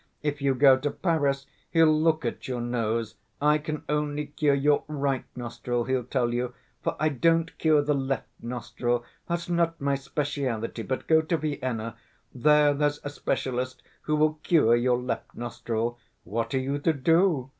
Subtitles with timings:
[0.23, 4.83] If you go to Paris, he'll look at your nose; I can only cure your
[4.87, 9.93] right nostril, he'll tell you, for I don't cure the left nostril, that's not my
[9.93, 11.97] speciality, but go to Vienna,
[12.33, 15.99] there there's a specialist who will cure your left nostril.
[16.23, 17.49] What are you to do?